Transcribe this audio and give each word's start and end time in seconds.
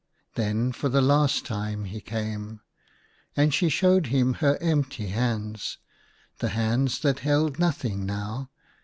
Then 0.33 0.71
for 0.71 0.89
the 0.89 0.99
last 0.99 1.45
time 1.45 1.85
he 1.85 2.01
came. 2.01 2.61
And 3.37 3.53
she 3.53 3.69
showed 3.69 4.07
him 4.07 4.33
her 4.41 4.57
empty 4.59 5.09
hands, 5.09 5.77
the 6.39 6.49
hands 6.49 6.97
that 7.01 7.19
held 7.19 7.59
nothing 7.59 8.03
now. 8.07 8.49